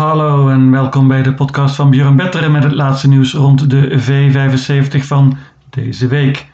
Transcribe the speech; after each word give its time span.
Hallo 0.00 0.48
en 0.48 0.70
welkom 0.70 1.08
bij 1.08 1.22
de 1.22 1.34
podcast 1.34 1.74
van 1.74 1.90
Björn 1.90 2.16
Betteren 2.16 2.52
met 2.52 2.62
het 2.62 2.72
laatste 2.72 3.08
nieuws 3.08 3.32
rond 3.32 3.70
de 3.70 4.00
V75 4.00 4.98
van 4.98 5.36
deze 5.70 6.06
week. 6.06 6.46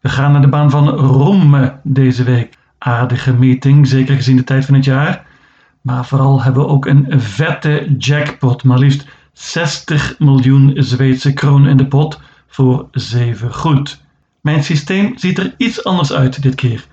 We 0.00 0.08
gaan 0.08 0.32
naar 0.32 0.40
de 0.40 0.48
baan 0.48 0.70
van 0.70 0.88
Rome 0.88 1.80
deze 1.82 2.22
week. 2.22 2.54
Aardige 2.78 3.32
meeting, 3.32 3.86
zeker 3.86 4.14
gezien 4.14 4.36
de 4.36 4.44
tijd 4.44 4.64
van 4.64 4.74
het 4.74 4.84
jaar. 4.84 5.26
Maar 5.80 6.06
vooral 6.06 6.42
hebben 6.42 6.62
we 6.62 6.68
ook 6.68 6.86
een 6.86 7.06
vette 7.20 7.94
jackpot, 7.98 8.64
maar 8.64 8.78
liefst 8.78 9.06
60 9.32 10.14
miljoen 10.18 10.72
Zweedse 10.74 11.32
kroon 11.32 11.66
in 11.66 11.76
de 11.76 11.86
pot 11.86 12.20
voor 12.46 12.88
7 12.90 13.54
goed. 13.54 14.02
Mijn 14.40 14.64
systeem 14.64 15.18
ziet 15.18 15.38
er 15.38 15.54
iets 15.56 15.84
anders 15.84 16.12
uit 16.12 16.42
dit 16.42 16.54
keer. 16.54 16.84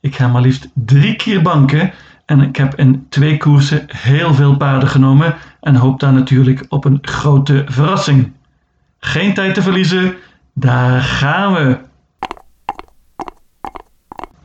Ik 0.00 0.14
ga 0.14 0.28
maar 0.28 0.42
liefst 0.42 0.68
drie 0.74 1.16
keer 1.16 1.42
banken 1.42 1.92
en 2.26 2.40
ik 2.40 2.56
heb 2.56 2.74
in 2.74 3.06
twee 3.08 3.36
koersen 3.36 3.84
heel 3.86 4.34
veel 4.34 4.56
paarden 4.56 4.88
genomen 4.88 5.34
en 5.60 5.74
hoop 5.74 6.00
daar 6.00 6.12
natuurlijk 6.12 6.64
op 6.68 6.84
een 6.84 6.98
grote 7.02 7.64
verrassing. 7.66 8.32
Geen 8.98 9.34
tijd 9.34 9.54
te 9.54 9.62
verliezen, 9.62 10.14
daar 10.52 11.00
gaan 11.00 11.52
we. 11.52 11.78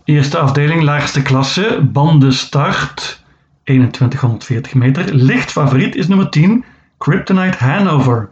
Eerste 0.03 0.37
afdeling, 0.37 0.81
laagste 0.81 1.21
klasse, 1.21 1.79
bandenstart, 1.91 3.23
2140 3.63 4.73
meter. 4.73 5.15
Licht 5.15 5.51
favoriet 5.51 5.95
is 5.95 6.07
nummer 6.07 6.29
10, 6.29 6.65
Kryptonite 6.97 7.57
Hanover. 7.57 8.29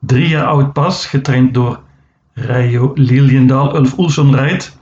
Drie 0.00 0.28
jaar 0.28 0.46
oud 0.46 0.72
pas, 0.72 1.06
getraind 1.06 1.54
door 1.54 1.80
Rijo 2.34 2.90
Liliendaal, 2.94 3.76
Ulf 3.76 3.98
Oelson 3.98 4.34
rijdt. 4.34 4.77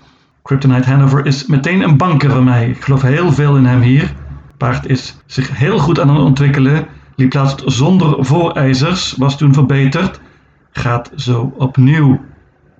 Kryptonite 0.46 0.90
Hanover 0.90 1.26
is 1.26 1.46
meteen 1.46 1.82
een 1.82 1.96
banker 1.96 2.30
voor 2.30 2.42
mij. 2.42 2.68
Ik 2.68 2.84
geloof 2.84 3.02
heel 3.02 3.32
veel 3.32 3.56
in 3.56 3.64
hem 3.64 3.80
hier. 3.80 4.14
Paard 4.56 4.86
is 4.86 5.16
zich 5.26 5.58
heel 5.58 5.78
goed 5.78 6.00
aan 6.00 6.08
het 6.08 6.18
ontwikkelen. 6.18 6.86
Liep 7.16 7.34
laatst 7.34 7.62
zonder 7.64 8.24
voorijzers, 8.24 9.14
was 9.16 9.36
toen 9.38 9.54
verbeterd. 9.54 10.20
Gaat 10.72 11.10
zo 11.16 11.52
opnieuw. 11.56 12.20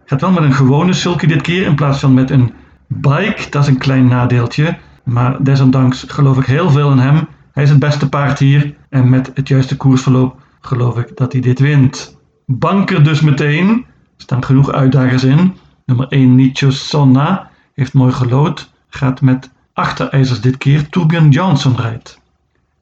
Gaat 0.05 0.21
wel 0.21 0.31
met 0.31 0.43
een 0.43 0.53
gewone 0.53 0.93
sulky 0.93 1.27
dit 1.27 1.43
keer 1.43 1.67
in 1.67 1.75
plaats 1.75 1.99
van 1.99 2.15
met 2.15 2.31
een 2.31 2.53
bike. 2.87 3.47
Dat 3.51 3.63
is 3.63 3.69
een 3.69 3.79
klein 3.79 4.07
nadeeltje. 4.07 4.79
Maar 5.05 5.43
desondanks 5.43 6.05
geloof 6.09 6.39
ik 6.39 6.47
heel 6.47 6.71
veel 6.71 6.91
in 6.91 6.99
hem. 6.99 7.29
Hij 7.53 7.63
is 7.63 7.71
het 7.71 7.79
beste 7.79 8.09
paard 8.09 8.39
hier. 8.39 8.75
En 8.89 9.09
met 9.09 9.31
het 9.35 9.49
juiste 9.49 9.77
koersverloop 9.77 10.41
geloof 10.61 10.99
ik 10.99 11.17
dat 11.17 11.33
hij 11.33 11.41
dit 11.41 11.59
wint. 11.59 12.19
Banker 12.47 13.05
dus 13.05 13.21
meteen. 13.21 13.69
Er 13.69 14.23
staan 14.23 14.45
genoeg 14.45 14.73
uitdagers 14.73 15.25
in. 15.25 15.55
Nummer 15.87 16.07
1 16.09 16.35
Nietzsche 16.35 16.71
Sonna 16.71 17.55
heeft 17.77 17.93
mooi 17.93 18.13
gelood. 18.13 18.71
Gaat 18.89 19.21
met 19.21 19.51
achterijzers 19.73 20.41
dit 20.41 20.57
keer. 20.57 20.89
Torbjörn 20.89 21.29
Johnson 21.29 21.77
rijdt. 21.77 22.21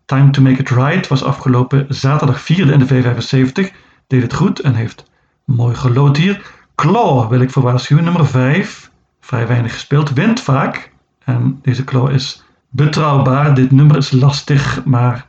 Time 0.04 0.30
to 0.30 0.42
Make 0.42 0.60
It 0.60 0.70
Right 0.70 1.08
was 1.08 1.24
afgelopen 1.24 1.86
zaterdag 1.88 2.40
vierde 2.40 2.72
in 2.72 2.78
de 2.78 2.86
V75. 2.86 3.74
Deed 4.06 4.22
het 4.22 4.34
goed 4.34 4.60
en 4.60 4.74
heeft 4.74 5.10
mooi 5.44 5.74
gelood 5.74 6.16
hier. 6.16 6.52
Claw 6.74 7.28
wil 7.30 7.40
ik 7.40 7.50
voor 7.50 7.62
waarschuwen. 7.62 8.04
Nummer 8.04 8.26
5. 8.26 8.90
Vrij 9.20 9.46
weinig 9.46 9.72
gespeeld. 9.72 10.12
Wint 10.12 10.40
vaak. 10.40 10.92
En 11.24 11.58
deze 11.62 11.84
Claw 11.84 12.10
is 12.10 12.44
betrouwbaar. 12.68 13.54
Dit 13.54 13.70
nummer 13.70 13.96
is 13.96 14.10
lastig, 14.10 14.84
maar 14.84 15.26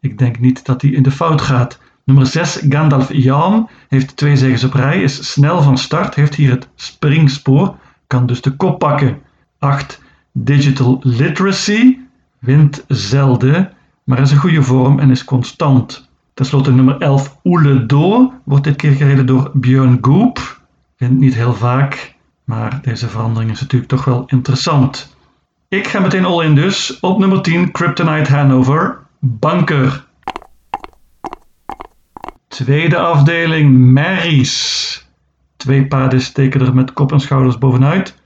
ik 0.00 0.18
denk 0.18 0.38
niet 0.38 0.64
dat 0.64 0.82
hij 0.82 0.90
in 0.90 1.02
de 1.02 1.10
fout 1.10 1.40
gaat. 1.40 1.78
Nummer 2.04 2.26
6, 2.26 2.64
Gandalf 2.68 3.12
Jan, 3.12 3.68
heeft 3.88 4.16
twee 4.16 4.36
zegens 4.36 4.64
op 4.64 4.74
rij, 4.74 5.02
is 5.02 5.32
snel 5.32 5.62
van 5.62 5.78
start, 5.78 6.14
heeft 6.14 6.34
hier 6.34 6.50
het 6.50 6.68
springspoor, 6.74 7.76
kan 8.08 8.26
dus 8.26 8.40
de 8.40 8.56
kop 8.56 8.78
pakken. 8.78 9.22
8, 9.58 10.02
Digital 10.32 11.00
Literacy, 11.02 11.98
wint 12.38 12.84
zelden, 12.88 13.72
maar 14.04 14.18
is 14.18 14.30
een 14.30 14.38
goede 14.38 14.62
vorm 14.62 14.98
en 14.98 15.10
is 15.10 15.24
constant. 15.24 16.08
Ten 16.34 16.46
slotte 16.46 16.72
nummer 16.72 16.98
11, 16.98 17.38
Oele 17.44 17.86
Do, 17.86 18.32
wordt 18.44 18.64
dit 18.64 18.76
keer 18.76 18.92
gereden 18.92 19.26
door 19.26 19.50
Björn 19.54 19.98
Goop. 20.00 20.60
Wint 20.96 21.18
niet 21.18 21.34
heel 21.34 21.54
vaak, 21.54 22.14
maar 22.44 22.78
deze 22.82 23.08
verandering 23.08 23.50
is 23.50 23.60
natuurlijk 23.60 23.90
toch 23.90 24.04
wel 24.04 24.24
interessant. 24.26 25.16
Ik 25.68 25.86
ga 25.86 26.00
meteen 26.00 26.24
all 26.24 26.44
in 26.44 26.54
dus. 26.54 27.00
Op 27.00 27.18
nummer 27.18 27.42
10, 27.42 27.70
Kryptonite 27.70 28.32
Hanover, 28.32 28.98
Banker. 29.18 30.06
Tweede 32.48 32.98
afdeling, 32.98 33.92
Marys. 33.92 35.07
Twee 35.58 35.86
paarden 35.86 36.20
steken 36.20 36.60
er 36.60 36.74
met 36.74 36.92
kop 36.92 37.12
en 37.12 37.20
schouders 37.20 37.58
bovenuit. 37.58 38.18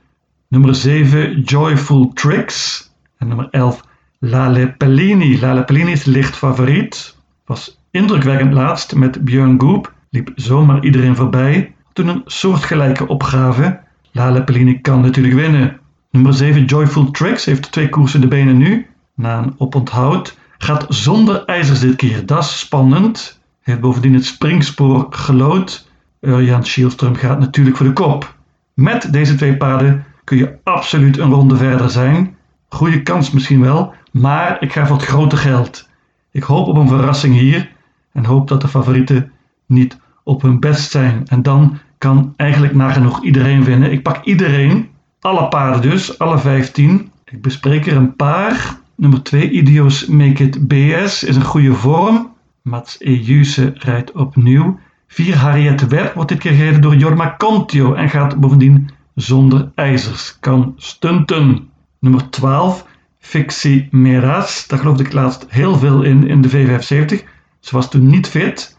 Nummer 0.47 0.75
7, 0.75 1.41
Joyful 1.41 2.11
Tricks. 2.13 2.91
En 3.17 3.27
nummer 3.27 3.47
11, 3.51 3.83
Lale 4.19 4.73
Pellini. 4.77 5.39
Lale 5.39 5.63
Pellini 5.63 5.91
is 5.91 6.03
licht 6.03 6.35
favoriet. 6.35 7.17
Was 7.45 7.79
indrukwekkend 7.91 8.53
laatst 8.53 8.95
met 8.95 9.25
Björn 9.25 9.59
Goop. 9.59 9.93
Liep 10.09 10.31
zomaar 10.35 10.83
iedereen 10.83 11.15
voorbij. 11.15 11.75
Toen 11.93 12.07
een 12.07 12.21
soortgelijke 12.25 13.07
opgave. 13.07 13.79
Lale 14.11 14.43
Pellini 14.43 14.81
kan 14.81 15.01
natuurlijk 15.01 15.35
winnen. 15.35 15.79
Nummer 16.11 16.33
7, 16.33 16.65
Joyful 16.65 17.11
Tricks, 17.11 17.45
heeft 17.45 17.71
twee 17.71 17.89
koersen 17.89 18.21
de 18.21 18.27
benen 18.27 18.57
nu. 18.57 18.87
Na 19.15 19.37
een 19.37 19.53
oponthoud. 19.57 20.37
Gaat 20.57 20.85
zonder 20.89 21.45
ijzers 21.45 21.79
dit 21.79 21.95
keer. 21.95 22.25
Dat 22.25 22.43
is 22.43 22.59
spannend. 22.59 23.39
Heeft 23.61 23.79
bovendien 23.79 24.13
het 24.13 24.25
springspoor 24.25 25.07
gelood. 25.09 25.91
Jan 26.23 26.65
Schielström 26.65 27.15
gaat 27.15 27.39
natuurlijk 27.39 27.77
voor 27.77 27.85
de 27.85 27.93
kop. 27.93 28.35
Met 28.73 29.13
deze 29.13 29.35
twee 29.35 29.57
paarden 29.57 30.05
kun 30.23 30.37
je 30.37 30.57
absoluut 30.63 31.17
een 31.17 31.31
ronde 31.31 31.57
verder 31.57 31.89
zijn. 31.89 32.35
Goede 32.69 33.01
kans 33.01 33.31
misschien 33.31 33.61
wel, 33.61 33.93
maar 34.11 34.57
ik 34.61 34.71
ga 34.73 34.85
voor 34.87 34.95
het 34.95 35.05
grote 35.05 35.37
geld. 35.37 35.89
Ik 36.31 36.43
hoop 36.43 36.67
op 36.67 36.75
een 36.75 36.87
verrassing 36.87 37.35
hier 37.35 37.71
en 38.11 38.25
hoop 38.25 38.47
dat 38.47 38.61
de 38.61 38.67
favorieten 38.67 39.31
niet 39.65 39.97
op 40.23 40.41
hun 40.41 40.59
best 40.59 40.91
zijn. 40.91 41.27
En 41.27 41.41
dan 41.41 41.77
kan 41.97 42.33
eigenlijk 42.35 42.73
nagenoeg 42.73 43.23
iedereen 43.23 43.63
winnen. 43.63 43.91
Ik 43.91 44.03
pak 44.03 44.23
iedereen, 44.23 44.89
alle 45.19 45.47
paarden 45.47 45.81
dus, 45.81 46.19
alle 46.19 46.39
15. 46.39 47.11
Ik 47.25 47.41
bespreek 47.41 47.87
er 47.87 47.95
een 47.95 48.15
paar. 48.15 48.77
Nummer 48.95 49.23
2, 49.23 49.49
Idios 49.49 50.05
Make 50.05 50.43
It 50.43 50.67
BS, 50.67 51.23
is 51.23 51.35
een 51.35 51.43
goede 51.43 51.73
vorm. 51.73 52.31
Mats 52.61 52.99
Ejuse 52.99 53.73
rijdt 53.75 54.11
opnieuw. 54.11 54.79
4 55.13 55.37
Harriet 55.37 55.87
Webb 55.87 56.13
wordt 56.13 56.29
dit 56.29 56.39
keer 56.39 56.51
gereden 56.51 56.81
door 56.81 56.95
Jorma 56.95 57.35
Contio 57.37 57.93
en 57.93 58.09
gaat 58.09 58.39
bovendien 58.39 58.89
zonder 59.15 59.71
ijzers. 59.75 60.37
Kan 60.39 60.73
stunten. 60.77 61.69
Nummer 61.99 62.29
12 62.29 62.85
Fixie 63.19 63.87
Meras. 63.91 64.67
Daar 64.67 64.79
geloofde 64.79 65.03
ik 65.03 65.13
laatst 65.13 65.45
heel 65.49 65.77
veel 65.77 66.03
in 66.03 66.27
in 66.27 66.41
de 66.41 66.49
V75. 66.49 67.27
Ze 67.59 67.75
was 67.75 67.89
toen 67.89 68.07
niet 68.07 68.27
fit, 68.27 68.77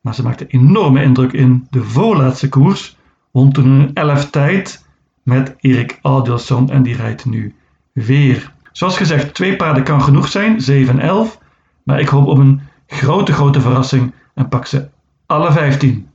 maar 0.00 0.14
ze 0.14 0.22
maakte 0.22 0.46
enorme 0.46 1.02
indruk 1.02 1.32
in 1.32 1.66
de 1.70 1.82
voorlaatste 1.82 2.48
koers. 2.48 2.96
Won 3.30 3.52
toen 3.52 3.66
een 3.66 3.94
11 3.94 4.30
tijd 4.30 4.86
met 5.22 5.54
Erik 5.60 5.98
Adelsson 6.02 6.70
en 6.70 6.82
die 6.82 6.96
rijdt 6.96 7.24
nu 7.24 7.54
weer. 7.92 8.52
Zoals 8.72 8.96
gezegd, 8.96 9.34
twee 9.34 9.56
paarden 9.56 9.82
kan 9.82 10.02
genoeg 10.02 10.28
zijn, 10.28 10.60
7 10.60 11.00
en 11.00 11.08
11. 11.08 11.38
Maar 11.82 12.00
ik 12.00 12.08
hoop 12.08 12.26
op 12.26 12.38
een 12.38 12.60
grote, 12.86 13.32
grote 13.32 13.60
verrassing 13.60 14.12
en 14.34 14.48
pak 14.48 14.66
ze 14.66 14.88
alle 15.30 15.52
15. 15.52 16.08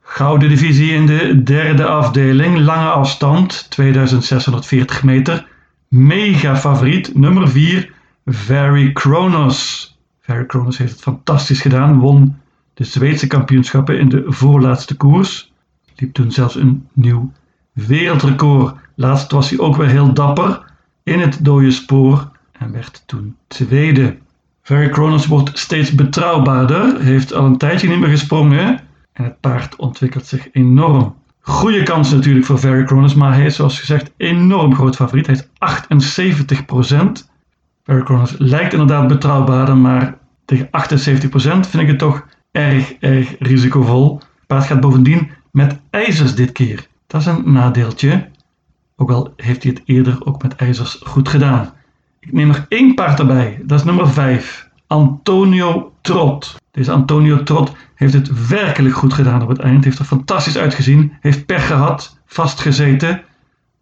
Gouden 0.00 0.48
divisie 0.48 0.92
in 0.92 1.06
de 1.06 1.42
derde 1.42 1.86
afdeling, 1.86 2.58
lange 2.58 2.90
afstand, 2.90 3.70
2640 3.70 5.02
meter. 5.02 5.46
Mega 5.88 6.56
favoriet, 6.56 7.14
nummer 7.14 7.48
4, 7.48 7.92
Very 8.24 8.92
Kronos. 8.92 9.90
Very 10.20 10.46
Kronos 10.46 10.78
heeft 10.78 10.92
het 10.92 11.02
fantastisch 11.02 11.60
gedaan, 11.60 11.98
won 11.98 12.36
de 12.74 12.84
Zweedse 12.84 13.26
kampioenschappen 13.26 13.98
in 13.98 14.08
de 14.08 14.24
voorlaatste 14.26 14.96
koers. 14.96 15.52
Liep 15.96 16.14
toen 16.14 16.32
zelfs 16.32 16.54
een 16.54 16.88
nieuw 16.92 17.32
wereldrecord. 17.72 18.74
Laatst 18.94 19.30
was 19.30 19.50
hij 19.50 19.58
ook 19.58 19.76
weer 19.76 19.88
heel 19.88 20.12
dapper 20.12 20.62
in 21.02 21.20
het 21.20 21.44
dode 21.44 21.70
spoor 21.70 22.30
en 22.52 22.72
werd 22.72 23.02
toen 23.06 23.36
tweede. 23.46 24.16
Very 24.62 24.88
Kronos 24.88 25.26
wordt 25.26 25.58
steeds 25.58 25.94
betrouwbaarder, 25.94 27.00
heeft 27.00 27.32
al 27.32 27.44
een 27.44 27.56
tijdje 27.56 27.88
niet 27.88 27.98
meer 27.98 28.08
gesprongen 28.08 28.80
en 29.12 29.24
het 29.24 29.40
paard 29.40 29.76
ontwikkelt 29.76 30.26
zich 30.26 30.48
enorm. 30.52 31.14
Goede 31.40 31.82
kans 31.82 32.10
natuurlijk 32.10 32.46
voor 32.46 32.58
Very 32.58 32.84
Kronos, 32.84 33.14
maar 33.14 33.34
hij 33.34 33.44
is 33.44 33.56
zoals 33.56 33.80
gezegd 33.80 34.12
enorm 34.16 34.74
groot 34.74 34.96
favoriet. 34.96 35.26
Hij 35.26 35.34
is 35.34 35.44
78%. 35.44 37.28
Very 37.84 38.02
Kronos 38.02 38.34
lijkt 38.38 38.72
inderdaad 38.72 39.08
betrouwbaarder, 39.08 39.76
maar 39.76 40.18
tegen 40.44 40.66
78% 40.66 40.70
vind 41.40 41.74
ik 41.74 41.88
het 41.88 41.98
toch 41.98 42.26
erg, 42.50 42.92
erg 43.00 43.34
risicovol. 43.38 44.18
Het 44.18 44.46
paard 44.46 44.64
gaat 44.64 44.80
bovendien 44.80 45.30
met 45.50 45.78
ijzers 45.90 46.34
dit 46.34 46.52
keer. 46.52 46.86
Dat 47.06 47.20
is 47.20 47.26
een 47.26 47.52
nadeeltje. 47.52 48.28
Ook 48.96 49.10
al 49.10 49.32
heeft 49.36 49.62
hij 49.62 49.72
het 49.72 49.82
eerder 49.84 50.26
ook 50.26 50.42
met 50.42 50.56
ijzers 50.56 51.00
goed 51.04 51.28
gedaan. 51.28 51.72
Ik 52.26 52.32
neem 52.32 52.50
er 52.50 52.66
één 52.68 52.94
paard 52.94 53.18
erbij. 53.18 53.60
Dat 53.64 53.78
is 53.78 53.84
nummer 53.84 54.08
5. 54.08 54.68
Antonio 54.86 55.92
Trot. 56.00 56.56
Deze 56.70 56.92
Antonio 56.92 57.42
Trot 57.42 57.72
heeft 57.94 58.12
het 58.12 58.48
werkelijk 58.48 58.94
goed 58.94 59.12
gedaan 59.12 59.42
op 59.42 59.48
het 59.48 59.58
eind. 59.58 59.84
Heeft 59.84 59.98
er 59.98 60.04
fantastisch 60.04 60.58
uitgezien. 60.58 61.12
Heeft 61.20 61.46
pech 61.46 61.66
gehad. 61.66 62.18
Vastgezeten. 62.26 63.22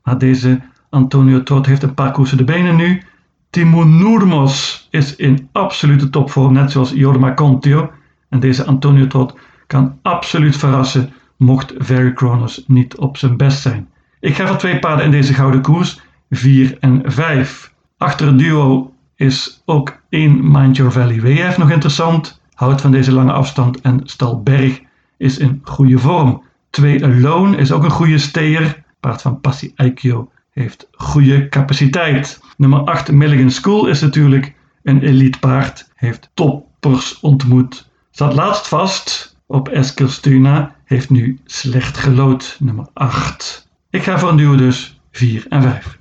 Maar 0.02 0.18
deze 0.18 0.60
Antonio 0.90 1.42
Trot 1.42 1.66
heeft 1.66 1.82
een 1.82 1.94
paar 1.94 2.12
koersen 2.12 2.36
de 2.36 2.44
benen 2.44 2.76
nu. 2.76 3.02
Timo 3.50 3.84
Noermos 3.84 4.86
is 4.90 5.16
in 5.16 5.48
absolute 5.52 6.10
topvorm, 6.10 6.52
net 6.52 6.70
zoals 6.70 6.90
Jodema 6.90 7.34
Contio. 7.34 7.90
En 8.28 8.40
deze 8.40 8.64
Antonio 8.64 9.06
Trot 9.06 9.38
kan 9.66 9.98
absoluut 10.02 10.56
verrassen, 10.56 11.12
mocht 11.36 11.74
Very 11.78 12.12
Kronos 12.12 12.64
niet 12.66 12.96
op 12.96 13.16
zijn 13.16 13.36
best 13.36 13.60
zijn. 13.60 13.88
Ik 14.20 14.34
ga 14.34 14.46
voor 14.46 14.56
twee 14.56 14.78
paarden 14.78 15.04
in 15.04 15.10
deze 15.10 15.34
gouden 15.34 15.62
koers, 15.62 16.00
4 16.30 16.76
en 16.80 17.02
5. 17.04 17.69
Achter 18.00 18.26
het 18.26 18.38
duo 18.38 18.94
is 19.16 19.62
ook 19.64 20.00
één 20.08 20.50
Mind 20.50 20.76
Your 20.76 20.92
Valley 20.92 21.20
WF 21.20 21.58
nog 21.58 21.70
interessant. 21.70 22.40
Houdt 22.54 22.80
van 22.80 22.90
deze 22.90 23.12
lange 23.12 23.32
afstand 23.32 23.80
en 23.80 24.00
Stalberg 24.04 24.80
is 25.16 25.38
in 25.38 25.60
goede 25.64 25.98
vorm. 25.98 26.42
2 26.70 27.04
Alone 27.04 27.56
is 27.56 27.72
ook 27.72 27.84
een 27.84 27.90
goede 27.90 28.18
steer. 28.18 28.82
Paard 29.00 29.22
van 29.22 29.40
Passi 29.40 29.72
Aikyo 29.76 30.30
heeft 30.50 30.88
goede 30.92 31.48
capaciteit. 31.48 32.40
Nummer 32.56 32.80
8 32.80 33.12
Milligan 33.12 33.50
School 33.50 33.86
is 33.86 34.00
natuurlijk 34.00 34.54
een 34.82 35.02
elite 35.02 35.38
paard. 35.38 35.90
Heeft 35.94 36.30
toppers 36.34 37.20
ontmoet. 37.20 37.90
Zat 38.10 38.34
laatst 38.34 38.68
vast 38.68 39.36
op 39.46 39.68
Eskilstuna. 39.68 40.74
Heeft 40.84 41.10
nu 41.10 41.40
slecht 41.44 41.96
gelood. 41.96 42.56
Nummer 42.60 42.86
8. 42.92 43.68
Ik 43.90 44.02
ga 44.02 44.18
voor 44.18 44.28
een 44.28 44.36
duo 44.36 44.56
dus 44.56 45.00
4 45.10 45.46
en 45.48 45.62
5. 45.62 45.99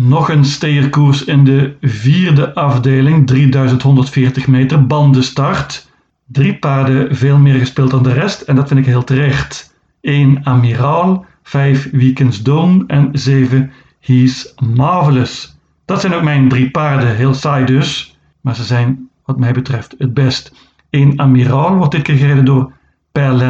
Nog 0.00 0.30
een 0.30 0.44
steerkoers 0.44 1.24
in 1.24 1.44
de 1.44 1.76
vierde 1.80 2.54
afdeling, 2.54 3.26
3140 3.26 4.46
meter, 4.46 4.86
bandenstart. 4.86 5.90
Drie 6.26 6.58
paarden 6.58 7.16
veel 7.16 7.38
meer 7.38 7.58
gespeeld 7.58 7.90
dan 7.90 8.02
de 8.02 8.12
rest 8.12 8.40
en 8.40 8.56
dat 8.56 8.68
vind 8.68 8.80
ik 8.80 8.86
heel 8.86 9.04
terecht. 9.04 9.74
1 10.00 10.40
Amiral, 10.44 11.24
5 11.42 11.90
Weekends 11.90 12.42
Dome 12.42 12.84
en 12.86 13.08
7 13.12 13.70
He's 14.00 14.54
Marvelous. 14.74 15.58
Dat 15.84 16.00
zijn 16.00 16.14
ook 16.14 16.22
mijn 16.22 16.48
drie 16.48 16.70
paarden, 16.70 17.16
heel 17.16 17.34
saai 17.34 17.64
dus, 17.64 18.18
maar 18.40 18.54
ze 18.54 18.64
zijn 18.64 19.08
wat 19.24 19.38
mij 19.38 19.52
betreft 19.52 19.94
het 19.98 20.14
best. 20.14 20.52
1 20.90 21.18
Amiral 21.18 21.76
wordt 21.76 21.92
dit 21.92 22.02
keer 22.02 22.16
gereden 22.16 22.44
door 22.44 22.72
Per 23.12 23.42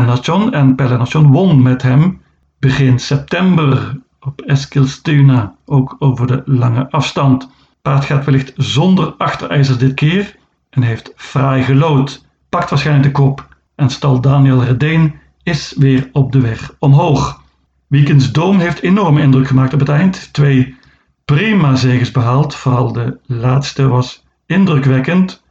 en 0.53 0.75
Per 0.75 0.89
Lennartson 0.89 1.31
won 1.31 1.63
met 1.63 1.83
hem 1.83 2.21
begin 2.59 2.99
september 2.99 3.97
op 4.21 4.41
Eskilstuna, 4.41 5.55
ook 5.65 5.97
over 5.99 6.27
de 6.27 6.43
lange 6.45 6.91
afstand. 6.91 7.49
Paard 7.83 8.05
gaat 8.05 8.25
wellicht 8.25 8.53
zonder 8.57 9.13
achterijzers 9.13 9.79
dit 9.79 9.95
keer 9.95 10.37
en 10.71 10.83
heeft 10.83 11.13
fraai 11.17 11.63
gelood. 11.63 12.27
Pakt 12.49 12.71
waarschijnlijk 12.71 13.07
de 13.07 13.21
kop 13.21 13.57
en 13.75 13.91
stal 13.91 14.21
Daniel 14.21 14.65
Redeen 14.65 15.15
is 15.43 15.75
weer 15.77 16.09
op 16.13 16.33
de 16.33 16.41
weg 16.41 16.75
omhoog. 16.79 17.43
Weekends 17.87 18.33
Dome 18.33 18.63
heeft 18.63 18.83
enorme 18.83 19.21
indruk 19.21 19.47
gemaakt 19.47 19.73
op 19.73 19.81
het 19.81 19.89
eind. 19.89 20.33
Twee 20.33 20.77
prima 21.25 21.77
zegens 21.77 22.11
behaald, 22.11 22.55
vooral 22.55 22.93
de 22.93 23.19
laatste 23.27 23.89
was 23.89 24.25
indrukwekkend. 24.47 25.43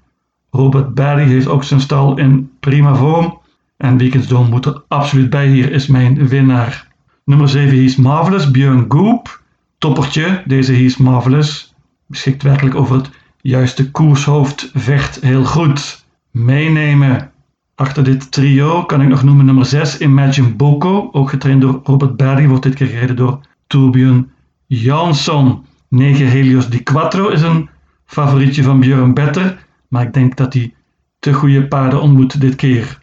Robert 0.52 0.94
Barry 0.94 1.24
heeft 1.24 1.48
ook 1.48 1.64
zijn 1.64 1.80
stal 1.80 2.18
in 2.18 2.52
prima 2.60 2.96
vorm. 2.96 3.40
En 3.78 3.98
Weekends 3.98 4.28
Dome 4.28 4.50
moet 4.50 4.66
er 4.66 4.82
absoluut 4.88 5.30
bij. 5.30 5.48
Hier 5.48 5.72
is 5.72 5.88
mijn 5.88 6.28
winnaar. 6.28 6.87
Nummer 7.28 7.50
7 7.50 7.84
is 7.84 7.96
Marvelous, 7.96 8.52
Björn 8.52 8.86
Goop. 8.88 9.42
Toppertje, 9.78 10.44
deze 10.46 10.74
He's 10.74 10.98
Marvelous. 10.98 11.74
Beschikt 12.06 12.44
werkelijk 12.44 12.76
over 12.76 12.96
het 12.96 13.10
juiste 13.42 13.92
koershoofd, 13.92 14.72
vecht 14.74 15.22
heel 15.22 15.44
goed. 15.46 16.06
Meenemen. 16.32 17.32
Achter 17.76 18.04
dit 18.04 18.32
trio 18.32 18.84
kan 18.84 19.02
ik 19.02 19.08
nog 19.08 19.24
noemen 19.24 19.46
nummer 19.46 19.66
6 19.66 19.98
Imagine 19.98 20.56
Boko, 20.56 21.10
ook 21.12 21.30
getraind 21.30 21.62
door 21.62 21.80
Robert 21.84 22.18
Barry, 22.18 22.48
wordt 22.48 22.64
dit 22.64 22.74
keer 22.74 22.88
gereden 22.88 23.16
door 23.16 23.40
Torbjörn 23.68 24.32
Jansson. 24.66 25.66
9 25.88 26.28
Helios 26.28 26.70
Di 26.70 26.84
Quattro 26.84 27.28
is 27.28 27.42
een 27.42 27.70
favorietje 28.06 28.64
van 28.64 28.80
Björn 28.80 29.14
Better, 29.14 29.66
maar 29.88 30.04
ik 30.04 30.14
denk 30.14 30.36
dat 30.36 30.54
hij 30.54 30.74
te 31.20 31.34
goede 31.34 31.68
paarden 31.68 32.02
ontmoet 32.02 32.42
dit 32.42 32.56
keer. 32.56 33.00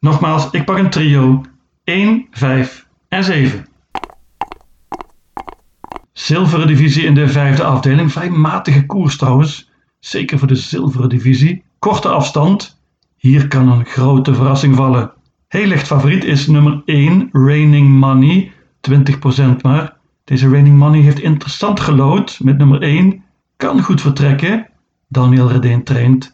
Nogmaals, 0.00 0.50
ik 0.50 0.64
pak 0.64 0.78
een 0.78 0.90
trio 0.90 1.44
1, 1.84 2.26
5 2.30 2.83
en 3.14 3.24
7. 3.24 3.66
Zilveren 6.12 6.66
divisie 6.66 7.04
in 7.04 7.14
de 7.14 7.28
vijfde 7.28 7.64
afdeling. 7.64 8.12
Vrij 8.12 8.30
matige 8.30 8.86
koers 8.86 9.16
trouwens. 9.16 9.70
Zeker 9.98 10.38
voor 10.38 10.48
de 10.48 10.54
zilveren 10.54 11.08
divisie. 11.08 11.62
Korte 11.78 12.08
afstand. 12.08 12.80
Hier 13.16 13.48
kan 13.48 13.68
een 13.68 13.84
grote 13.84 14.34
verrassing 14.34 14.76
vallen. 14.76 15.12
Heel 15.48 15.66
licht 15.66 15.86
favoriet 15.86 16.24
is 16.24 16.46
nummer 16.46 16.82
1, 16.84 17.28
Raining 17.32 17.88
Money. 17.88 18.52
20% 18.80 19.60
maar. 19.62 19.96
Deze 20.24 20.48
Raining 20.48 20.78
Money 20.78 21.00
heeft 21.00 21.20
interessant 21.20 21.80
gelood 21.80 22.38
met 22.42 22.58
nummer 22.58 22.82
1. 22.82 23.24
Kan 23.56 23.82
goed 23.82 24.00
vertrekken. 24.00 24.66
Daniel 25.08 25.50
Redeen 25.50 25.84
traint. 25.84 26.32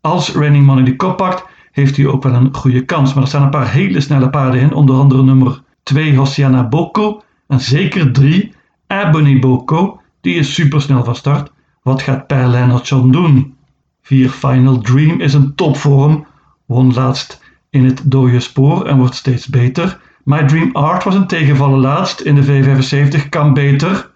Als 0.00 0.32
Raining 0.32 0.66
Money 0.66 0.84
de 0.84 0.96
kop 0.96 1.16
pakt, 1.16 1.44
heeft 1.72 1.96
hij 1.96 2.06
ook 2.06 2.22
wel 2.22 2.34
een 2.34 2.54
goede 2.54 2.84
kans. 2.84 3.14
Maar 3.14 3.22
er 3.22 3.28
staan 3.28 3.42
een 3.42 3.50
paar 3.50 3.70
hele 3.70 4.00
snelle 4.00 4.30
paarden 4.30 4.60
in. 4.60 4.72
Onder 4.72 4.96
andere 4.96 5.22
nummer 5.22 5.62
2 5.82 6.16
Hosiana 6.16 6.68
Boko. 6.68 7.22
En 7.46 7.60
zeker 7.60 8.12
3 8.12 8.54
Ebony 8.86 9.38
Boko. 9.38 10.00
Die 10.20 10.34
is 10.34 10.54
supersnel 10.54 11.04
van 11.04 11.16
start. 11.16 11.52
Wat 11.82 12.02
gaat 12.02 12.26
Per 12.26 12.48
Lennartson 12.48 13.12
doen? 13.12 13.54
4 14.02 14.30
Final 14.30 14.78
Dream 14.78 15.20
is 15.20 15.34
een 15.34 15.54
topvorm. 15.54 16.26
Won 16.66 16.94
laatst 16.94 17.40
in 17.70 17.84
het 17.84 18.02
dode 18.04 18.40
spoor 18.40 18.86
en 18.86 18.98
wordt 18.98 19.14
steeds 19.14 19.46
beter. 19.46 20.00
My 20.24 20.46
Dream 20.46 20.70
Art 20.72 21.04
was 21.04 21.14
een 21.14 21.26
tegenvallen 21.26 21.78
laatst 21.80 22.20
in 22.20 22.34
de 22.34 22.44
V75, 22.44 23.28
kan 23.28 23.54
beter. 23.54 24.10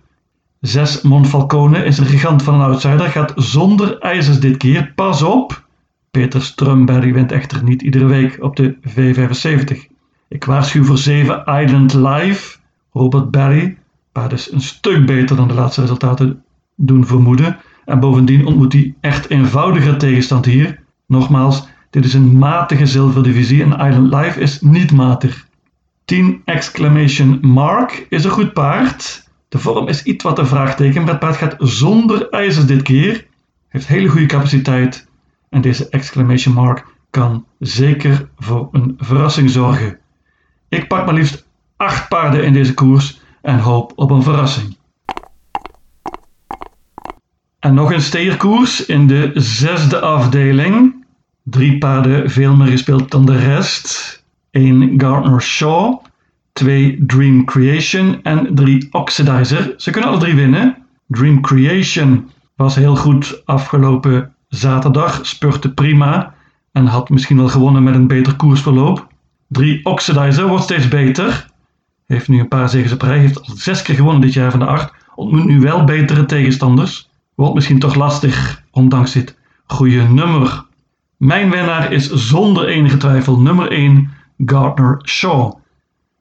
6 0.60 1.02
Monfalcone 1.02 1.84
is 1.84 1.99
een 1.99 2.06
gigant 2.06 2.43
van 2.43 2.55
een 2.55 2.60
outsider, 2.60 3.08
gaat 3.08 3.32
zonder 3.37 3.99
ijzers 3.99 4.40
dit 4.40 4.56
keer. 4.56 4.93
Pas 4.94 5.22
op! 5.22 5.62
Peter 6.10 6.43
Strumberg 6.43 7.12
wint 7.12 7.32
echter 7.32 7.64
niet 7.64 7.82
iedere 7.82 8.05
week 8.05 8.43
op 8.43 8.56
de 8.56 8.76
V75. 8.88 9.94
Ik 10.34 10.44
waarschuw 10.44 10.84
voor 10.84 10.98
7 10.98 11.44
Island 11.44 11.94
Live. 11.94 12.56
Robert 12.92 13.31
Barry, 13.31 13.76
paard 14.12 14.32
is 14.32 14.52
een 14.52 14.60
stuk 14.60 15.06
beter 15.06 15.36
dan 15.36 15.48
de 15.48 15.54
laatste 15.54 15.81
resultaten 15.81 16.42
doen 16.76 17.06
vermoeden. 17.06 17.56
En 17.84 18.00
bovendien 18.00 18.46
ontmoet 18.46 18.72
hij 18.72 18.94
echt 19.00 19.31
eenvoudiger 19.31 19.98
tegenstand 19.98 20.44
hier. 20.44 20.78
Nogmaals, 21.06 21.69
dit 21.90 22.04
is 22.04 22.14
een 22.14 22.38
matige 22.38 22.86
zilverdivisie 22.86 23.62
en 23.62 23.88
Island 23.88 24.14
Life 24.14 24.40
is 24.40 24.60
niet 24.60 24.92
matig. 24.92 25.46
10 26.04 26.42
Exclamation 26.44 27.38
Mark 27.40 28.06
is 28.08 28.25
een 28.25 28.31
goed 28.31 28.52
paard. 28.52 29.28
De 29.48 29.58
vorm 29.58 29.88
is 29.88 30.02
iets 30.02 30.25
wat 30.25 30.38
een 30.38 30.46
vraagteken, 30.46 31.02
maar 31.02 31.10
het 31.10 31.20
paard 31.20 31.36
gaat 31.36 31.56
zonder 31.58 32.28
ijzers 32.28 32.66
dit 32.66 32.82
keer. 32.82 33.26
Heeft 33.69 33.86
hele 33.86 34.08
goede 34.08 34.26
capaciteit. 34.26 35.08
En 35.48 35.60
deze 35.60 35.88
Exclamation 35.88 36.55
Mark 36.55 36.86
kan 37.10 37.44
zeker 37.58 38.29
voor 38.36 38.69
een 38.72 38.94
verrassing 38.98 39.50
zorgen. 39.50 39.98
Ik 40.74 40.88
pak 40.88 41.04
maar 41.04 41.14
liefst 41.14 41.46
8 41.76 42.08
paarden 42.08 42.44
in 42.44 42.52
deze 42.52 42.74
koers 42.74 43.20
en 43.43 43.58
hoop 43.58 43.93
op 43.96 44.10
een 44.10 44.22
verrassing. 44.22 44.76
En 47.58 47.74
nog 47.74 47.93
een 47.93 48.00
steerkoers 48.00 48.86
in 48.86 49.06
de 49.06 49.31
zesde 49.34 50.00
afdeling. 50.00 51.04
Drie 51.43 51.78
paarden 51.78 52.31
veel 52.31 52.54
meer 52.54 52.66
gespeeld 52.66 53.10
dan 53.10 53.26
de 53.26 53.38
rest. 53.38 54.22
1 54.50 55.00
Gardner 55.00 55.43
Shaw, 55.43 55.98
2 56.52 57.04
Dream 57.06 57.44
Creation 57.44 58.22
en 58.22 58.54
3 58.54 58.88
Oxidizer. 58.90 59.74
Ze 59.76 59.90
kunnen 59.90 60.10
alle 60.10 60.19
drie 60.19 60.34
winnen. 60.34 60.76
Dream 61.06 61.40
Creation 61.40 62.31
was 62.56 62.74
heel 62.74 62.96
goed 62.96 63.43
afgelopen 63.44 64.34
zaterdag, 64.48 65.26
spurte 65.26 65.74
prima 65.74 66.34
en 66.72 66.86
had 66.86 67.08
misschien 67.10 67.36
wel 67.36 67.48
gewonnen 67.48 67.82
met 67.82 67.94
een 67.94 68.06
beter 68.06 68.36
koersverloop. 68.36 69.12
3 69.55 69.84
Oxidizer 69.84 70.46
wordt 70.46 70.65
steeds 70.65 70.89
beter. 70.89 71.46
Heeft 72.06 72.29
nu 72.29 72.41
een 72.41 72.49
paar 72.49 72.69
zegens 72.69 72.93
op 72.93 73.03
rij, 73.03 73.19
heeft 73.19 73.41
al 73.41 73.56
zes 73.56 73.82
keer 73.82 73.94
gewonnen 73.94 74.20
dit 74.20 74.32
jaar 74.32 74.51
van 74.51 74.61
de 74.61 74.67
acht. 74.67 74.93
Ontmoet 75.15 75.44
nu 75.44 75.61
wel 75.61 75.84
betere 75.84 76.25
tegenstanders. 76.25 77.08
Wordt 77.34 77.55
misschien 77.55 77.79
toch 77.79 77.94
lastig, 77.94 78.63
ondanks 78.70 79.13
dit 79.13 79.39
goede 79.67 80.03
nummer. 80.03 80.65
Mijn 81.17 81.51
winnaar 81.51 81.93
is 81.93 82.11
zonder 82.11 82.67
enige 82.69 82.96
twijfel 82.96 83.41
nummer 83.41 83.70
1 83.70 84.11
Gardner 84.39 85.01
Shaw. 85.05 85.53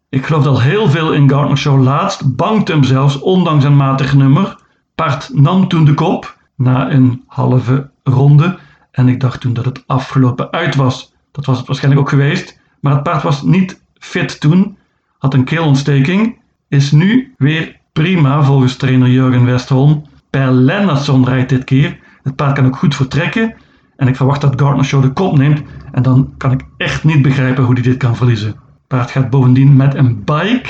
Ik 0.09 0.25
geloof 0.25 0.45
al 0.45 0.61
heel 0.61 0.89
veel 0.89 1.13
in 1.13 1.29
Gardner 1.29 1.57
Shaw 1.57 1.83
laatst, 1.83 2.35
bankte 2.35 2.71
hem 2.71 2.83
zelfs, 2.83 3.19
ondanks 3.19 3.63
een 3.63 3.75
matig 3.75 4.13
nummer. 4.13 4.57
Paard 4.95 5.29
nam 5.33 5.67
toen 5.67 5.85
de 5.85 5.93
kop 5.93 6.37
na 6.55 6.91
een 6.91 7.23
halve 7.27 7.89
ronde 8.03 8.57
en 8.91 9.07
ik 9.07 9.19
dacht 9.19 9.41
toen 9.41 9.53
dat 9.53 9.65
het 9.65 9.83
afgelopen 9.87 10.51
uit 10.51 10.75
was. 10.75 11.13
Dat 11.31 11.45
was 11.45 11.57
het 11.57 11.67
waarschijnlijk 11.67 12.03
ook 12.03 12.09
geweest, 12.09 12.59
maar 12.83 12.93
het 12.93 13.03
paard 13.03 13.23
was 13.23 13.41
niet 13.41 13.81
fit 13.93 14.39
toen, 14.39 14.77
had 15.17 15.33
een 15.33 15.43
keelontsteking, 15.43 16.37
is 16.67 16.91
nu 16.91 17.33
weer 17.37 17.79
prima 17.93 18.43
volgens 18.43 18.75
trainer 18.75 19.09
Jurgen 19.09 19.45
Westholm. 19.45 20.03
Per 20.29 20.51
Lennartson 20.51 21.25
rijdt 21.25 21.49
dit 21.49 21.63
keer. 21.63 21.99
Het 22.23 22.35
paard 22.35 22.53
kan 22.53 22.65
ook 22.65 22.75
goed 22.75 22.95
vertrekken 22.95 23.53
en 23.95 24.07
ik 24.07 24.15
verwacht 24.15 24.41
dat 24.41 24.61
Gardner 24.61 24.85
Show 24.85 25.01
de 25.01 25.09
kop 25.09 25.37
neemt. 25.37 25.61
En 25.91 26.03
dan 26.03 26.33
kan 26.37 26.51
ik 26.51 26.61
echt 26.77 27.03
niet 27.03 27.21
begrijpen 27.21 27.63
hoe 27.63 27.73
hij 27.73 27.83
dit 27.83 27.97
kan 27.97 28.15
verliezen. 28.15 28.55
Paard 28.87 29.11
gaat 29.11 29.29
bovendien 29.29 29.75
met 29.75 29.95
een 29.95 30.23
bike. 30.23 30.69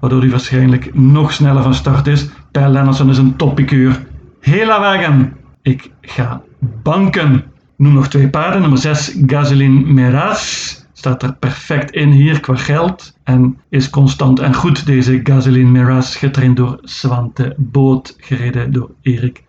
Waardoor 0.00 0.20
hij 0.20 0.30
waarschijnlijk 0.30 0.94
nog 0.94 1.32
sneller 1.32 1.62
van 1.62 1.74
start 1.74 2.06
is. 2.06 2.28
Per 2.50 2.68
Lennartson 2.68 3.10
is 3.10 3.18
een 3.18 3.36
toppikeur. 3.36 4.06
Hela 4.40 4.80
wagen. 4.80 5.36
Ik 5.62 5.90
ga 6.00 6.42
banken. 6.82 7.44
Noem 7.76 7.92
nog 7.92 8.08
twee 8.08 8.28
paarden. 8.28 8.60
Nummer 8.60 8.78
6, 8.78 9.16
Gasoline 9.26 9.92
Meras. 9.92 10.67
Staat 10.98 11.22
er 11.22 11.34
perfect 11.34 11.90
in 11.90 12.10
hier 12.10 12.40
qua 12.40 12.56
geld. 12.56 13.14
En 13.24 13.58
is 13.68 13.90
constant 13.90 14.38
en 14.38 14.54
goed 14.54 14.86
deze 14.86 15.20
Gasoline 15.22 15.70
Meras. 15.70 16.16
Getraind 16.16 16.56
door 16.56 16.78
Swante 16.82 17.54
Boot. 17.56 18.16
Gereden 18.20 18.72
door 18.72 18.90
Erik 19.02 19.42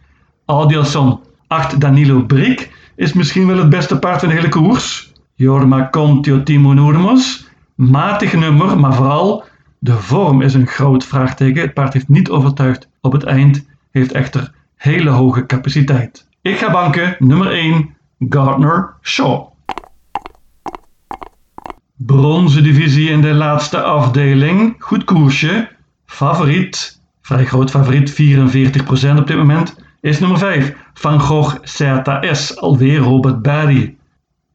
Audielson. 0.46 1.20
8, 1.48 1.82
Danilo 1.82 2.22
Brik. 2.22 2.72
Is 2.96 3.14
misschien 3.14 3.48
wel 3.48 3.58
het 3.58 3.70
beste 3.70 4.00
paard 4.00 4.20
van 4.20 4.30
de 4.30 4.36
hele 4.36 4.50
koers. 4.50 5.14
Jorma 5.36 5.90
Contio 5.92 6.44
Timonourmos. 6.44 7.48
Matig 7.76 8.34
nummer, 8.34 8.80
maar 8.80 8.94
vooral 8.94 9.44
de 9.80 9.94
vorm 9.94 10.42
is 10.42 10.54
een 10.54 10.68
groot 10.68 11.06
vraagteken. 11.06 11.62
Het 11.62 11.74
paard 11.74 11.94
heeft 11.94 12.10
niet 12.10 12.30
overtuigd 12.30 12.90
op 13.02 13.12
het 13.12 13.24
eind. 13.24 13.66
Heeft 13.92 14.12
echter 14.12 14.52
hele 14.76 15.10
hoge 15.10 15.46
capaciteit. 15.46 16.28
Ik 16.42 16.58
ga 16.58 16.72
banken 16.72 17.16
nummer 17.20 17.52
1, 17.52 17.96
Gardner 18.20 18.94
Shaw. 19.02 19.58
Bronzen 22.06 22.64
divisie 22.64 23.10
in 23.10 23.22
de 23.22 23.34
laatste 23.34 23.82
afdeling. 23.82 24.76
Goed 24.78 25.04
koersje. 25.04 25.70
Favoriet, 26.06 27.02
vrij 27.22 27.46
groot 27.46 27.70
favoriet, 27.70 28.12
44% 28.12 29.18
op 29.18 29.28
dit 29.28 29.38
moment, 29.38 29.76
is 30.02 30.20
nummer 30.20 30.38
5. 30.38 30.76
Van 30.94 31.20
Gogh 31.20 31.58
ZS, 31.64 32.58
alweer 32.58 32.98
Robert 32.98 33.42
Barry. 33.42 33.96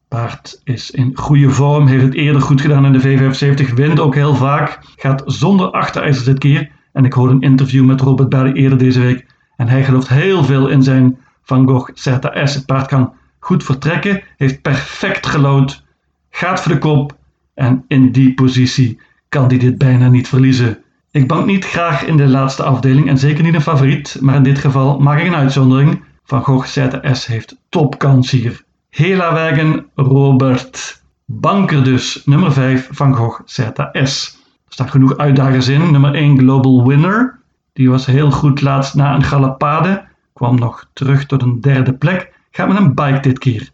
Paard 0.08 0.60
is 0.64 0.90
in 0.90 1.10
goede 1.14 1.50
vorm, 1.50 1.86
heeft 1.86 2.04
het 2.04 2.14
eerder 2.14 2.42
goed 2.42 2.60
gedaan 2.60 2.84
in 2.84 2.92
de 2.92 3.32
V75, 3.32 3.74
wint 3.74 4.00
ook 4.00 4.14
heel 4.14 4.34
vaak, 4.34 4.78
gaat 4.96 5.22
zonder 5.26 5.70
achterijzers 5.70 6.24
dit 6.24 6.38
keer. 6.38 6.70
En 6.92 7.04
ik 7.04 7.12
hoorde 7.12 7.34
een 7.34 7.40
interview 7.40 7.84
met 7.84 8.00
Robert 8.00 8.28
Barry 8.28 8.52
eerder 8.52 8.78
deze 8.78 9.00
week 9.00 9.26
en 9.56 9.68
hij 9.68 9.84
gelooft 9.84 10.08
heel 10.08 10.44
veel 10.44 10.68
in 10.68 10.82
zijn 10.82 11.18
Van 11.42 11.68
Gogh 11.68 11.90
ZS. 11.94 12.54
Het 12.54 12.66
paard 12.66 12.86
kan 12.86 13.12
goed 13.38 13.64
vertrekken, 13.64 14.22
heeft 14.36 14.62
perfect 14.62 15.26
gelood, 15.26 15.84
gaat 16.30 16.60
voor 16.60 16.72
de 16.72 16.78
kop 16.78 17.22
en 17.54 17.84
in 17.88 18.12
die 18.12 18.34
positie 18.34 19.00
kan 19.28 19.46
hij 19.46 19.58
dit 19.58 19.78
bijna 19.78 20.08
niet 20.08 20.28
verliezen. 20.28 20.78
Ik 21.10 21.28
bank 21.28 21.46
niet 21.46 21.64
graag 21.64 22.04
in 22.04 22.16
de 22.16 22.26
laatste 22.26 22.62
afdeling 22.62 23.08
en 23.08 23.18
zeker 23.18 23.44
niet 23.44 23.54
een 23.54 23.60
favoriet, 23.60 24.16
maar 24.20 24.34
in 24.34 24.42
dit 24.42 24.58
geval 24.58 24.98
maak 24.98 25.18
ik 25.18 25.26
een 25.26 25.34
uitzondering. 25.34 26.02
Van 26.24 26.44
Gogh 26.44 26.66
ZS 26.66 27.26
heeft 27.26 27.56
topkans 27.68 28.30
hier. 28.30 28.64
Hela 28.90 29.32
Wagen 29.32 29.86
Robert. 29.94 31.02
Banker 31.24 31.84
dus, 31.84 32.22
nummer 32.24 32.52
5 32.52 32.88
Van 32.90 33.14
Gogh 33.14 33.40
ZS. 33.44 34.38
Er 34.66 34.72
staan 34.72 34.90
genoeg 34.90 35.16
uitdagers 35.16 35.68
in. 35.68 35.90
Nummer 35.90 36.14
1 36.14 36.38
Global 36.38 36.86
Winner. 36.86 37.38
Die 37.72 37.90
was 37.90 38.06
heel 38.06 38.30
goed 38.30 38.60
laatst 38.60 38.94
na 38.94 39.14
een 39.14 39.22
galopade. 39.22 40.04
Kwam 40.32 40.58
nog 40.58 40.90
terug 40.92 41.26
tot 41.26 41.42
een 41.42 41.60
derde 41.60 41.92
plek. 41.92 42.32
Gaat 42.50 42.68
met 42.68 42.76
een 42.76 42.94
bike 42.94 43.20
dit 43.20 43.38
keer. 43.38 43.70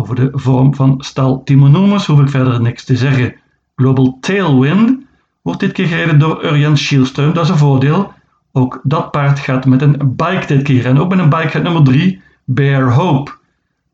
Over 0.00 0.14
de 0.14 0.30
vorm 0.32 0.74
van 0.74 0.94
stal 0.98 1.42
Timonomus 1.42 2.06
hoef 2.06 2.20
ik 2.20 2.28
verder 2.28 2.60
niks 2.60 2.84
te 2.84 2.96
zeggen. 2.96 3.34
Global 3.76 4.18
Tailwind 4.20 5.02
wordt 5.42 5.60
dit 5.60 5.72
keer 5.72 5.86
gereden 5.86 6.18
door 6.18 6.44
Urjan 6.44 6.76
Schielström. 6.76 7.32
Dat 7.32 7.44
is 7.44 7.48
een 7.48 7.56
voordeel. 7.58 8.12
Ook 8.52 8.80
dat 8.82 9.10
paard 9.10 9.38
gaat 9.38 9.66
met 9.66 9.82
een 9.82 9.96
bike 10.16 10.46
dit 10.46 10.62
keer. 10.62 10.86
En 10.86 10.98
ook 10.98 11.08
met 11.08 11.18
een 11.18 11.28
bike 11.28 11.48
gaat 11.48 11.62
nummer 11.62 11.84
3 11.84 12.20
Bear 12.44 12.92
Hope. 12.92 13.30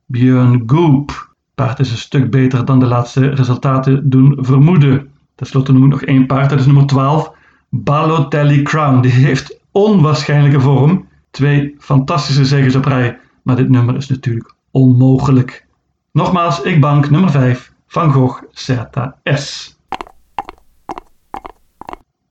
Björn 0.06 0.62
Goop. 0.66 1.34
Paard 1.54 1.78
is 1.78 1.90
een 1.90 1.96
stuk 1.96 2.30
beter 2.30 2.64
dan 2.64 2.78
de 2.78 2.86
laatste 2.86 3.28
resultaten 3.28 4.10
doen 4.10 4.38
vermoeden. 4.40 5.08
Ten 5.34 5.46
slotte 5.46 5.72
noem 5.72 5.84
ik 5.84 5.90
nog 5.90 6.02
één 6.02 6.26
paard, 6.26 6.50
dat 6.50 6.58
is 6.58 6.66
nummer 6.66 6.86
12. 6.86 7.32
Balotelli 7.68 8.62
Crown. 8.62 9.00
Die 9.00 9.12
heeft 9.12 9.60
onwaarschijnlijke 9.70 10.60
vorm. 10.60 11.08
Twee 11.30 11.75
fantastische 11.78 12.44
zegens 12.44 12.75
op 12.75 12.84
rij. 12.84 13.18
Maar 13.42 13.56
dit 13.56 13.68
nummer 13.68 13.96
is 13.96 14.08
natuurlijk 14.08 14.54
onmogelijk. 14.70 15.65
Nogmaals, 16.16 16.62
ik 16.62 16.80
bank 16.80 17.11
nummer 17.11 17.30
5. 17.30 17.73
Van 17.87 18.12
Gogh 18.12 18.42
ZS. 18.52 19.76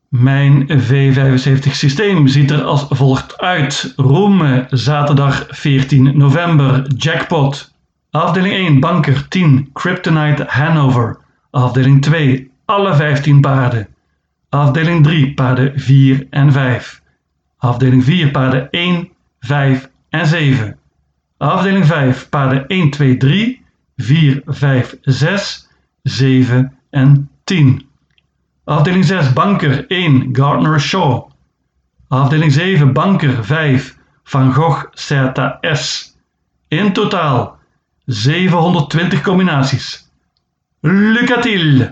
Mijn 0.09 0.67
V75 0.69 1.71
systeem 1.71 2.27
ziet 2.27 2.51
er 2.51 2.63
als 2.63 2.85
volgt 2.89 3.37
uit. 3.37 3.93
Rome, 3.95 4.67
zaterdag 4.69 5.45
14 5.49 6.17
november, 6.17 6.87
jackpot. 6.97 7.73
Afdeling 8.11 8.53
1, 8.53 8.79
banker 8.79 9.27
10, 9.27 9.69
Kryptonite 9.73 10.43
Hanover. 10.47 11.17
Afdeling 11.51 12.01
2, 12.01 12.51
alle 12.65 12.95
15 12.95 13.41
paarden. 13.41 13.87
Afdeling 14.49 15.03
3, 15.03 15.33
paarden 15.33 15.79
4 15.79 16.27
en 16.29 16.51
5. 16.51 17.01
Afdeling 17.57 18.03
4, 18.03 18.31
paarden 18.31 18.67
1, 18.71 19.09
5 19.39 19.89
en 20.09 20.27
7. 20.27 20.77
Afdeling 21.37 21.85
5, 21.85 22.29
paarden 22.29 22.67
1, 22.67 22.89
2, 22.89 23.17
3, 23.17 23.63
4, 23.97 24.41
5, 24.45 24.97
6, 25.01 25.69
7 26.03 26.71
en 26.89 27.29
10. 27.43 27.85
Afdeling 28.63 29.05
6 29.05 29.33
banker 29.33 29.85
1 29.87 30.29
Gardner 30.31 30.79
Shaw. 30.79 31.31
Afdeling 32.07 32.51
7 32.51 32.93
banker 32.93 33.43
5 33.43 33.97
Van 34.23 34.53
Gogh 34.53 34.89
ZS. 34.93 36.15
In 36.67 36.93
totaal 36.93 37.57
720 38.05 39.21
combinaties. 39.21 40.09
Lucatil! 40.81 41.87